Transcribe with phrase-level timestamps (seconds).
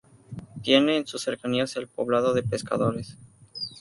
[0.63, 3.19] Tiene en sus cercanías el "poblado de Pescadores".